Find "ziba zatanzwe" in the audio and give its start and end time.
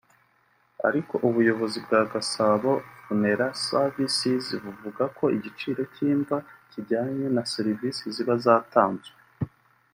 8.15-9.17